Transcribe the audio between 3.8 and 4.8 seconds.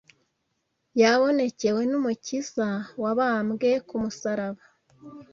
k’ umusaraba